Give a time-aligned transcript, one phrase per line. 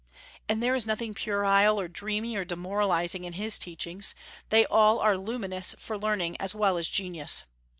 [0.49, 4.15] And there is nothing puerile or dreamy or demoralizing in his teachings;
[4.49, 7.43] they all are luminous for learning as well as genius.